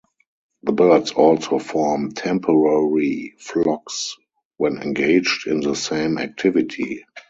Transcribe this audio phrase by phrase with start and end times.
[0.63, 4.17] The birds also form temporary flocks
[4.57, 7.05] when engaged in the same activity.